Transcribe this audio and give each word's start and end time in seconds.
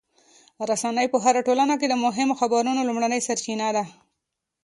رسنۍ 0.69 1.07
په 1.13 1.17
هره 1.23 1.41
ټولنه 1.47 1.75
کې 1.79 1.87
د 1.89 1.93
مهمو 2.05 2.37
خبرونو 2.41 2.81
لومړنۍ 2.87 3.19
سرچینه 3.27 3.67
ده. 3.75 3.83